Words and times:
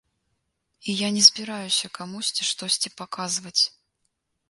І 0.89 0.95
я 1.01 1.09
не 1.19 1.21
збіраюся 1.27 1.93
камусьці 2.01 2.43
штосьці 2.51 2.89
паказваць. 3.03 3.59